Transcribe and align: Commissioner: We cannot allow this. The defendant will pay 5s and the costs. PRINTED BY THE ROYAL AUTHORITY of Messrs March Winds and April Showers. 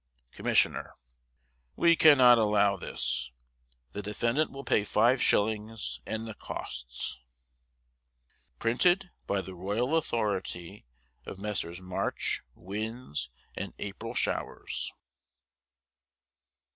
Commissioner: 0.31 0.95
We 1.75 1.95
cannot 1.95 2.39
allow 2.39 2.75
this. 2.75 3.29
The 3.91 4.01
defendant 4.01 4.49
will 4.49 4.63
pay 4.63 4.81
5s 4.81 5.99
and 6.07 6.25
the 6.27 6.33
costs. 6.33 7.19
PRINTED 8.57 9.11
BY 9.27 9.41
THE 9.41 9.53
ROYAL 9.53 9.93
AUTHORITY 9.95 10.87
of 11.27 11.37
Messrs 11.37 11.79
March 11.81 12.41
Winds 12.55 13.29
and 13.55 13.75
April 13.77 14.15
Showers. 14.15 14.91